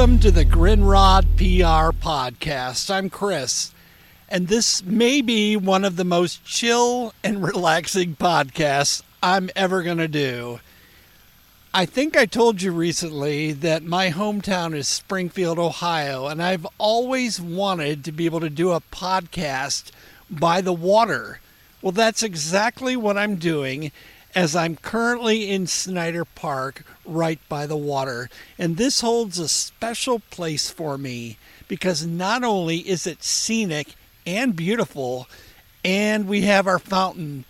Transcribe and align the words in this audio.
Welcome 0.00 0.20
to 0.20 0.30
the 0.30 0.46
Grindrod 0.46 1.26
PR 1.36 1.94
podcast. 1.94 2.90
I'm 2.90 3.10
Chris, 3.10 3.74
and 4.30 4.48
this 4.48 4.82
may 4.82 5.20
be 5.20 5.58
one 5.58 5.84
of 5.84 5.96
the 5.96 6.06
most 6.06 6.42
chill 6.42 7.12
and 7.22 7.42
relaxing 7.44 8.16
podcasts 8.16 9.02
I'm 9.22 9.50
ever 9.54 9.82
going 9.82 9.98
to 9.98 10.08
do. 10.08 10.60
I 11.74 11.84
think 11.84 12.16
I 12.16 12.24
told 12.24 12.62
you 12.62 12.72
recently 12.72 13.52
that 13.52 13.82
my 13.82 14.08
hometown 14.08 14.74
is 14.74 14.88
Springfield, 14.88 15.58
Ohio, 15.58 16.28
and 16.28 16.42
I've 16.42 16.66
always 16.78 17.38
wanted 17.38 18.02
to 18.04 18.10
be 18.10 18.24
able 18.24 18.40
to 18.40 18.48
do 18.48 18.70
a 18.70 18.80
podcast 18.80 19.90
by 20.30 20.62
the 20.62 20.72
water. 20.72 21.40
Well, 21.82 21.92
that's 21.92 22.22
exactly 22.22 22.96
what 22.96 23.18
I'm 23.18 23.36
doing 23.36 23.92
as 24.34 24.54
I'm 24.54 24.76
currently 24.76 25.50
in 25.50 25.66
Snyder 25.66 26.24
Park 26.24 26.84
right 27.04 27.40
by 27.48 27.66
the 27.66 27.76
water. 27.76 28.28
And 28.58 28.76
this 28.76 29.00
holds 29.00 29.38
a 29.38 29.48
special 29.48 30.20
place 30.30 30.70
for 30.70 30.96
me 30.96 31.36
because 31.68 32.06
not 32.06 32.44
only 32.44 32.78
is 32.78 33.06
it 33.06 33.22
scenic 33.22 33.94
and 34.26 34.54
beautiful, 34.54 35.28
and 35.84 36.28
we 36.28 36.42
have 36.42 36.66
our 36.66 36.78
fountain, 36.78 37.44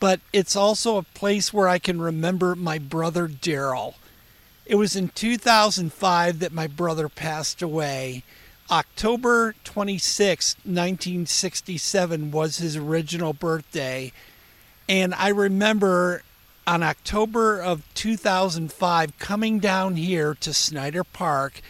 but 0.00 0.20
it's 0.32 0.56
also 0.56 0.96
a 0.96 1.02
place 1.02 1.52
where 1.52 1.68
I 1.68 1.78
can 1.78 2.00
remember 2.00 2.54
my 2.54 2.78
brother 2.78 3.28
Daryl. 3.28 3.94
It 4.66 4.76
was 4.76 4.96
in 4.96 5.08
2005 5.08 6.38
that 6.40 6.52
my 6.52 6.66
brother 6.66 7.08
passed 7.08 7.62
away. 7.62 8.22
October 8.70 9.54
26, 9.64 10.56
1967 10.56 12.30
was 12.30 12.58
his 12.58 12.76
original 12.76 13.32
birthday. 13.32 14.12
And 14.88 15.14
I 15.14 15.28
remember 15.28 16.22
on 16.66 16.82
October 16.82 17.60
of 17.60 17.82
2005 17.94 19.18
coming 19.18 19.58
down 19.58 19.96
here 19.96 20.34
to 20.40 20.52
Snyder 20.52 21.04
Park 21.04 21.60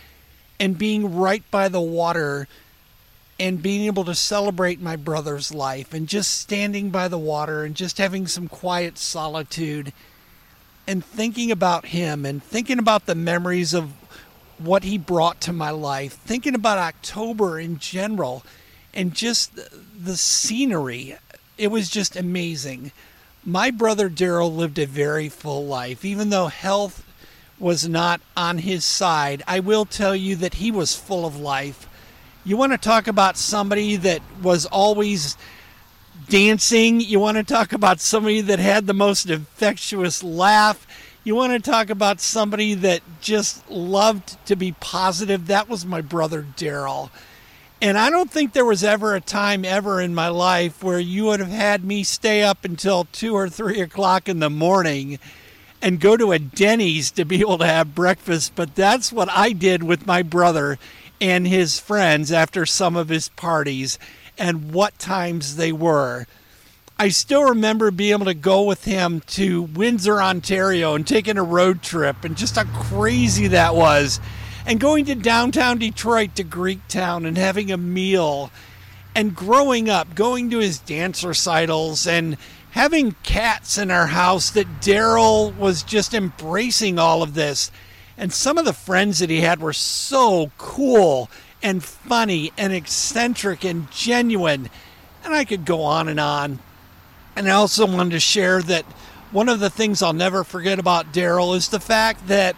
and 0.61 0.79
being 0.79 1.17
right 1.17 1.43
by 1.51 1.69
the 1.69 1.81
water 1.81 2.49
and 3.41 3.63
being 3.63 3.87
able 3.87 4.05
to 4.05 4.15
celebrate 4.15 4.81
my 4.81 4.97
brother's 4.97 5.55
life 5.55 5.95
and 5.95 6.09
just 6.09 6.39
standing 6.39 6.91
by 6.91 7.09
the 7.09 7.19
water 7.19 7.65
and 7.65 7.75
just 7.75 7.99
having 7.99 8.27
some 8.27 8.49
quiet 8.49 8.99
solitude 8.99 9.93
and 10.87 11.05
thinking 11.05 11.51
about 11.51 11.87
him 11.87 12.25
and 12.25 12.43
thinking 12.43 12.79
about 12.79 13.07
the 13.07 13.15
memories 13.15 13.75
of 13.75 13.93
what 14.59 14.83
he 14.83 14.99
brought 14.99 15.41
to 15.41 15.53
my 15.53 15.71
life, 15.71 16.15
thinking 16.15 16.55
about 16.55 16.79
October 16.79 17.61
in 17.61 17.79
general 17.79 18.43
and 18.93 19.15
just 19.15 19.53
the 20.05 20.17
scenery. 20.17 21.17
It 21.59 21.73
was 21.73 21.91
just 21.91 22.17
amazing. 22.17 22.93
My 23.45 23.71
brother 23.73 24.09
Daryl 24.09 24.55
lived 24.55 24.79
a 24.79 24.87
very 24.87 25.29
full 25.29 25.67
life. 25.67 26.05
Even 26.05 26.31
though 26.31 26.47
health 26.47 27.05
was 27.59 27.89
not 27.89 28.21
on 28.37 28.59
his 28.59 28.85
side, 28.85 29.43
I 29.47 29.59
will 29.59 29.85
tell 29.85 30.15
you 30.15 30.37
that 30.37 30.55
he 30.55 30.71
was 30.71 30.95
full 30.95 31.27
of 31.27 31.39
life. 31.39 31.89
You 32.45 32.57
want 32.57 32.73
to 32.73 32.79
talk 32.79 33.09
about 33.09 33.37
somebody 33.37 33.97
that 33.97 34.23
was 34.41 34.67
always 34.67 35.37
dancing. 36.29 37.01
You 37.01 37.19
want 37.19 37.37
to 37.39 37.43
talk 37.45 37.73
about 37.73 38.01
somebody 38.01 38.41
that 38.43 38.61
had 38.61 38.87
the 38.87 38.95
most 38.95 39.29
infectious 39.29 40.23
laugh. 40.23 40.87
You 41.25 41.35
want 41.35 41.53
to 41.53 41.71
talk 41.71 41.91
about 41.91 42.21
somebody 42.21 42.75
that 42.75 43.03
just 43.21 43.69
loved 43.69 44.45
to 44.47 44.55
be 44.55 44.73
positive. 44.73 45.49
That 45.49 45.69
was 45.69 45.85
my 45.85 46.01
brother 46.01 46.47
Daryl. 46.57 47.11
And 47.81 47.97
I 47.97 48.11
don't 48.11 48.31
think 48.31 48.53
there 48.53 48.65
was 48.65 48.83
ever 48.83 49.15
a 49.15 49.21
time 49.21 49.65
ever 49.65 50.01
in 50.01 50.13
my 50.13 50.29
life 50.29 50.83
where 50.83 50.99
you 50.99 51.27
would 51.27 51.39
have 51.39 51.49
had 51.49 51.85
me 51.85 52.03
stay 52.03 52.43
up 52.43 52.65
until 52.65 53.05
two 53.05 53.35
or 53.35 53.49
three 53.49 53.81
o'clock 53.81 54.29
in 54.29 54.41
the 54.41 54.51
morning 54.51 55.21
and 55.81 56.01
go 56.01 56.17
to 56.17 56.33
a 56.33 56.41
Denny's 56.41 57.13
to 57.13 57.25
be 57.25 57.41
able 57.41 57.59
to 57.59 57.67
have 57.67 57.95
breakfast. 57.95 58.57
But 58.57 58.75
that's 58.75 59.13
what 59.13 59.31
I 59.31 59.53
did 59.53 59.85
with 59.85 60.09
my 60.09 60.23
brother 60.23 60.77
and 61.21 61.47
his 61.47 61.79
friends 61.79 62.33
after 62.33 62.67
some 62.67 62.97
of 62.97 63.11
his 63.11 63.29
parties 63.29 63.97
and 64.37 64.73
what 64.73 64.99
times 64.99 65.55
they 65.55 65.71
were. 65.71 66.27
I 66.99 67.11
still 67.11 67.45
remember 67.45 67.93
being 67.93 68.11
able 68.11 68.25
to 68.25 68.35
go 68.35 68.65
with 68.65 68.87
him 68.87 69.21
to 69.29 69.63
Windsor, 69.63 70.21
Ontario 70.21 70.97
and 70.97 71.07
taking 71.07 71.39
a 71.39 71.45
road 71.45 71.81
trip 71.83 72.25
and 72.25 72.37
just 72.37 72.57
how 72.57 72.65
crazy 72.65 73.47
that 73.49 73.77
was 73.77 74.19
and 74.69 74.79
going 74.79 75.07
to 75.07 75.15
downtown 75.15 75.79
Detroit 75.79 76.37
to 76.37 76.45
Greektown 76.45 77.27
and 77.27 77.39
having 77.39 77.73
a 77.73 77.79
meal 77.79 78.53
and 79.15 79.35
growing 79.35 79.89
up, 79.89 80.15
going 80.15 80.51
to 80.51 80.59
his 80.59 80.79
dance 80.79 81.25
recitals 81.25 82.07
and 82.07 82.37
having 82.73 83.13
cats 83.23 83.79
in 83.79 83.91
our 83.91 84.09
house 84.09 84.51
that 84.51 84.83
Daryl 84.83 85.57
was 85.57 85.83
just 85.83 86.13
embracing 86.13 86.99
all 86.99 87.23
of 87.23 87.33
this. 87.33 87.71
And 88.19 88.31
some 88.31 88.59
of 88.59 88.67
the 88.67 88.75
friends 88.75 89.21
that 89.21 89.31
he 89.31 89.41
had 89.41 89.59
were 89.59 89.73
so 89.73 90.53
cool 90.59 91.31
and 91.63 91.83
funny 91.83 92.53
and 92.59 92.75
eccentric 92.75 93.65
and 93.65 93.91
genuine. 93.91 94.69
And 95.25 95.33
I 95.33 95.47
could 95.47 95.65
go 95.65 95.81
on 95.81 96.09
and 96.09 96.21
on. 96.21 96.59
And 97.35 97.49
I 97.49 97.53
also 97.53 97.87
wanted 97.87 98.11
to 98.11 98.21
share 98.21 98.61
that 98.61 98.85
one 99.31 99.49
of 99.49 99.61
the 99.61 99.71
things 99.71 100.03
I'll 100.03 100.13
never 100.13 100.45
forget 100.45 100.79
about 100.79 101.15
Daryl 101.15 101.57
is 101.57 101.71
the 101.71 101.81
fact 101.81 102.29
that 102.29 102.55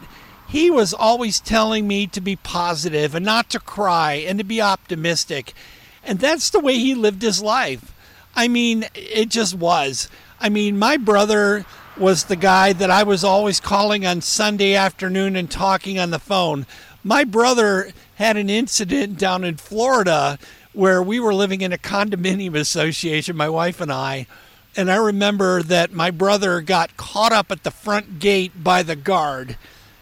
he 0.50 0.68
was 0.68 0.92
always 0.92 1.38
telling 1.38 1.86
me 1.86 2.08
to 2.08 2.20
be 2.20 2.34
positive 2.34 3.14
and 3.14 3.24
not 3.24 3.48
to 3.50 3.60
cry 3.60 4.14
and 4.14 4.36
to 4.40 4.44
be 4.44 4.60
optimistic. 4.60 5.54
And 6.02 6.18
that's 6.18 6.50
the 6.50 6.58
way 6.58 6.74
he 6.74 6.92
lived 6.92 7.22
his 7.22 7.40
life. 7.40 7.94
I 8.34 8.48
mean, 8.48 8.86
it 8.94 9.28
just 9.28 9.54
was. 9.54 10.08
I 10.40 10.48
mean, 10.48 10.76
my 10.76 10.96
brother 10.96 11.64
was 11.96 12.24
the 12.24 12.34
guy 12.34 12.72
that 12.72 12.90
I 12.90 13.04
was 13.04 13.22
always 13.22 13.60
calling 13.60 14.04
on 14.04 14.22
Sunday 14.22 14.74
afternoon 14.74 15.36
and 15.36 15.48
talking 15.48 16.00
on 16.00 16.10
the 16.10 16.18
phone. 16.18 16.66
My 17.04 17.22
brother 17.22 17.92
had 18.16 18.36
an 18.36 18.50
incident 18.50 19.18
down 19.18 19.44
in 19.44 19.56
Florida 19.56 20.36
where 20.72 21.00
we 21.00 21.20
were 21.20 21.34
living 21.34 21.60
in 21.60 21.72
a 21.72 21.78
condominium 21.78 22.56
association, 22.56 23.36
my 23.36 23.48
wife 23.48 23.80
and 23.80 23.92
I. 23.92 24.26
And 24.76 24.90
I 24.90 24.96
remember 24.96 25.62
that 25.62 25.92
my 25.92 26.10
brother 26.10 26.60
got 26.60 26.96
caught 26.96 27.32
up 27.32 27.52
at 27.52 27.62
the 27.62 27.70
front 27.70 28.18
gate 28.18 28.64
by 28.64 28.82
the 28.82 28.96
guard 28.96 29.56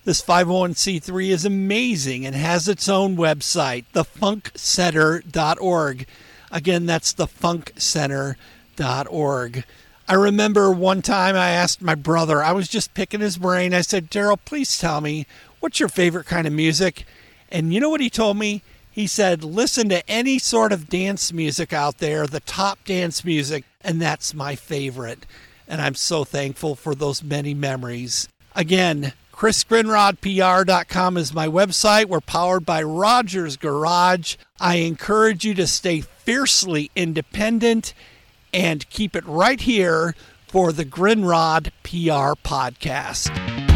This 0.06 0.22
501c3 0.22 1.30
is 1.30 1.46
amazing 1.46 2.26
and 2.26 2.36
has 2.36 2.68
its 2.68 2.90
own 2.90 3.16
website, 3.16 3.86
thefunkcenter.org. 3.94 6.08
Again, 6.52 6.86
that's 6.86 7.14
thefunkcenter.org. 7.14 9.64
I 10.06 10.16
remember 10.16 10.70
one 10.70 11.02
time 11.02 11.38
I 11.38 11.52
asked 11.52 11.82
my 11.82 11.96
brother, 11.96 12.44
I 12.44 12.52
was 12.52 12.68
just 12.68 12.94
picking 12.94 13.22
his 13.22 13.38
brain. 13.38 13.74
I 13.74 13.80
said, 13.80 14.12
Daryl, 14.12 14.38
please 14.44 14.78
tell 14.78 15.00
me, 15.00 15.26
what's 15.62 15.80
your 15.80 15.88
favorite 15.88 16.26
kind 16.26 16.46
of 16.46 16.52
music? 16.52 17.06
And 17.50 17.74
you 17.74 17.80
know 17.80 17.90
what 17.90 18.02
he 18.02 18.10
told 18.10 18.36
me? 18.36 18.64
He 18.94 19.08
said, 19.08 19.44
listen 19.44 19.90
to 19.90 20.08
any 20.08 20.38
sort 20.38 20.72
of 20.72 20.88
dance 20.88 21.34
music 21.34 21.74
out 21.74 21.98
there, 21.98 22.28
the 22.28 22.42
top 22.42 22.86
dance 22.86 23.26
music, 23.26 23.66
and 23.82 24.00
that's 24.00 24.36
my 24.36 24.56
favorite. 24.56 25.26
And 25.68 25.82
I'm 25.82 25.96
so 25.96 26.24
thankful 26.24 26.76
for 26.76 26.94
those 26.94 27.24
many 27.24 27.56
memories. 27.56 28.30
Again, 28.56 29.14
ChrisGrindrodPR.com 29.34 31.18
is 31.18 31.34
my 31.34 31.48
website. 31.48 32.06
We're 32.06 32.20
powered 32.20 32.68
by 32.68 32.84
Rogers 32.84 33.58
Garage. 33.58 34.36
I 34.60 34.76
encourage 34.76 35.44
you 35.44 35.56
to 35.56 35.66
stay 35.66 36.02
fiercely 36.02 36.92
independent 36.96 37.96
and 38.54 38.88
keep 38.92 39.16
it 39.16 39.26
right 39.26 39.60
here 39.60 40.14
for 40.48 40.72
the 40.72 40.86
Grindrod 40.86 41.72
PR 41.82 42.40
podcast. 42.48 43.73